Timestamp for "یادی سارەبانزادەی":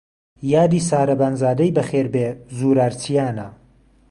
0.53-1.75